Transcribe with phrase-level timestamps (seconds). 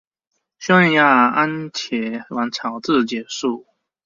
[0.57, 0.97] 匈牙利
[1.35, 3.67] 安茄王朝自此结束。